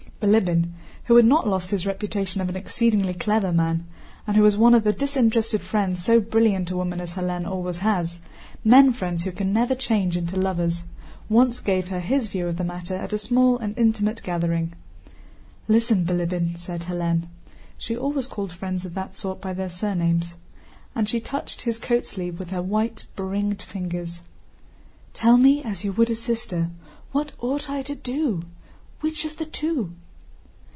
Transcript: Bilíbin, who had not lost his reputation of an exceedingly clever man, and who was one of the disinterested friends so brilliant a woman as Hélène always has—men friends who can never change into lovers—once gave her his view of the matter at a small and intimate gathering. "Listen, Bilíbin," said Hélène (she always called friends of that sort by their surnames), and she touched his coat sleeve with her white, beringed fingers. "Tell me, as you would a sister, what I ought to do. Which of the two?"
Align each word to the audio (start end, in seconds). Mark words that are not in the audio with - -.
Bilíbin, 0.21 0.69
who 1.05 1.15
had 1.15 1.25
not 1.25 1.47
lost 1.47 1.71
his 1.71 1.87
reputation 1.87 2.41
of 2.41 2.49
an 2.49 2.55
exceedingly 2.55 3.15
clever 3.15 3.51
man, 3.51 3.87
and 4.27 4.37
who 4.37 4.43
was 4.43 4.55
one 4.55 4.75
of 4.75 4.83
the 4.83 4.93
disinterested 4.93 5.61
friends 5.61 6.05
so 6.05 6.19
brilliant 6.19 6.69
a 6.69 6.77
woman 6.77 7.01
as 7.01 7.15
Hélène 7.15 7.47
always 7.47 7.79
has—men 7.79 8.93
friends 8.93 9.23
who 9.23 9.31
can 9.31 9.51
never 9.51 9.73
change 9.73 10.15
into 10.15 10.35
lovers—once 10.37 11.59
gave 11.61 11.87
her 11.87 11.99
his 12.01 12.27
view 12.27 12.45
of 12.47 12.57
the 12.57 12.63
matter 12.63 12.93
at 12.93 13.13
a 13.13 13.17
small 13.17 13.57
and 13.57 13.75
intimate 13.79 14.21
gathering. 14.21 14.73
"Listen, 15.67 16.05
Bilíbin," 16.05 16.55
said 16.55 16.81
Hélène 16.81 17.23
(she 17.79 17.97
always 17.97 18.27
called 18.27 18.51
friends 18.53 18.85
of 18.85 18.93
that 18.93 19.15
sort 19.15 19.41
by 19.41 19.53
their 19.53 19.71
surnames), 19.71 20.35
and 20.93 21.09
she 21.09 21.19
touched 21.19 21.63
his 21.63 21.79
coat 21.79 22.05
sleeve 22.05 22.37
with 22.37 22.51
her 22.51 22.61
white, 22.61 23.05
beringed 23.15 23.63
fingers. 23.63 24.21
"Tell 25.15 25.37
me, 25.37 25.63
as 25.63 25.83
you 25.83 25.91
would 25.93 26.11
a 26.11 26.15
sister, 26.15 26.69
what 27.11 27.31
I 27.41 27.45
ought 27.47 27.85
to 27.87 27.95
do. 27.95 28.43
Which 28.99 29.25
of 29.25 29.37
the 29.37 29.45
two?" 29.45 29.93